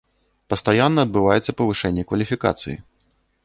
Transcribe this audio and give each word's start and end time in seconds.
Пастаянна 0.53 1.05
адбываецца 1.07 1.55
павышэнне 1.61 2.09
кваліфікацыі. 2.13 2.77